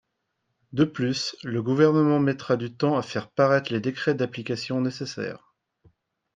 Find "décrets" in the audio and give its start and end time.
3.79-4.15